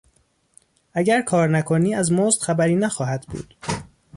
[0.93, 3.55] اگر کارنکنی از مزد خبری نخواهد بود!